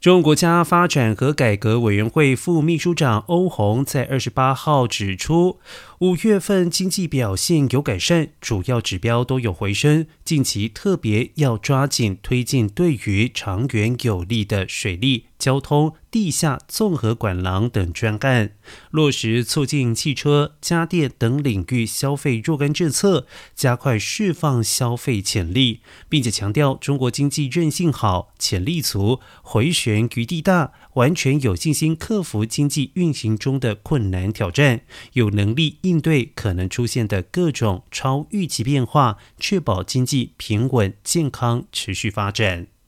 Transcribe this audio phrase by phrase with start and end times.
[0.00, 5.58] 中国国家发展和改革委员会副秘书长欧红在二十八号指出，
[5.98, 10.06] 五月份经济表现有改善，主要指标都有回升。
[10.24, 18.56] 近期特别要抓紧推进对于长远有利的水利、交通、地下综合管廊等专案，
[18.90, 30.00] 落实促进汽车、家电等领域消费若干政策，加快释放消费潜力，并且强调中国经济韧性好、潜力足、回旋。
[30.16, 34.80] 余地大，完全有信心克服经济运行中的困难挑战，
[35.12, 42.79] 有能力应对可能出现的各种超预期变化，确保经济平稳健康持续发展。